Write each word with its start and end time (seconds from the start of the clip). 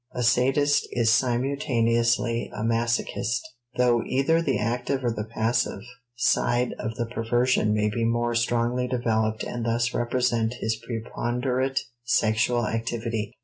A 0.15 0.23
sadist 0.23 0.87
is 0.89 1.11
simultaneously 1.11 2.49
a 2.55 2.63
masochist, 2.63 3.41
though 3.77 4.01
either 4.07 4.41
the 4.41 4.57
active 4.57 5.03
or 5.03 5.11
the 5.11 5.29
passive 5.31 5.81
side 6.15 6.73
of 6.79 6.95
the 6.95 7.05
perversion 7.05 7.71
may 7.71 7.87
be 7.87 8.03
more 8.03 8.33
strongly 8.33 8.87
developed 8.87 9.43
and 9.43 9.63
thus 9.63 9.93
represent 9.93 10.55
his 10.55 10.75
preponderate 10.83 11.81
sexual 12.03 12.65
activity. 12.65 13.37